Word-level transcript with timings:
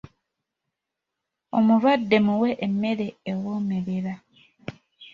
Omulwadde 1.57 2.17
muwe 2.27 2.49
emmere 2.65 3.07
ewoomerera. 3.31 4.13